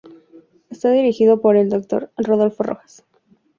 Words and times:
Está 0.71 0.89
dirigido 0.89 1.41
por 1.41 1.55
el 1.55 1.69
Dr. 1.69 2.09
Rodolfo 2.17 2.63
Rojas. 2.63 3.03